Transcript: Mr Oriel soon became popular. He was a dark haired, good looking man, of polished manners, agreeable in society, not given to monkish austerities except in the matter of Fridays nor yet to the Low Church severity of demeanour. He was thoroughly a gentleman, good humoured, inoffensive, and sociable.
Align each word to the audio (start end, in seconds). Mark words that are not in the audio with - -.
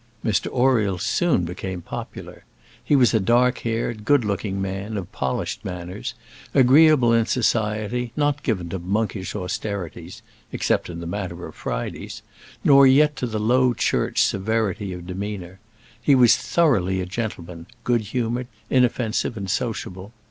Mr 0.25 0.47
Oriel 0.51 0.97
soon 0.97 1.43
became 1.45 1.79
popular. 1.83 2.43
He 2.83 2.95
was 2.95 3.13
a 3.13 3.19
dark 3.19 3.59
haired, 3.59 4.03
good 4.03 4.25
looking 4.25 4.59
man, 4.59 4.97
of 4.97 5.11
polished 5.11 5.63
manners, 5.63 6.15
agreeable 6.55 7.13
in 7.13 7.27
society, 7.27 8.11
not 8.15 8.41
given 8.41 8.67
to 8.69 8.79
monkish 8.79 9.35
austerities 9.35 10.23
except 10.51 10.89
in 10.89 11.01
the 11.01 11.05
matter 11.05 11.45
of 11.45 11.53
Fridays 11.53 12.23
nor 12.63 12.87
yet 12.87 13.15
to 13.17 13.27
the 13.27 13.39
Low 13.39 13.75
Church 13.75 14.23
severity 14.23 14.91
of 14.91 15.05
demeanour. 15.05 15.59
He 16.01 16.15
was 16.15 16.35
thoroughly 16.35 16.99
a 16.99 17.05
gentleman, 17.05 17.67
good 17.83 18.01
humoured, 18.01 18.47
inoffensive, 18.71 19.37
and 19.37 19.51
sociable. 19.51 20.13